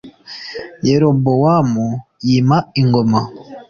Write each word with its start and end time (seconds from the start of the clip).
yerobowamu 0.87 1.85
h 1.97 1.99
yima 2.27 2.57
ingoma 2.81 3.21